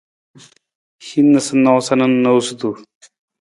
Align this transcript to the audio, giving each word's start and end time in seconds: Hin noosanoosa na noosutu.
Hin 1.07 1.27
noosanoosa 1.35 1.93
na 2.01 2.07
noosutu. 2.15 2.69